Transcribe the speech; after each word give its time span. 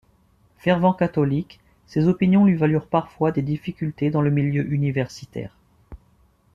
Fervent 0.57 0.93
catholique, 0.93 1.59
ses 1.85 2.07
opinions 2.07 2.43
lui 2.45 2.55
valurent 2.55 2.87
parfois 2.87 3.31
des 3.31 3.43
difficultés 3.43 4.09
dans 4.09 4.23
le 4.23 4.31
milieu 4.31 4.65
universitaire. 4.73 5.53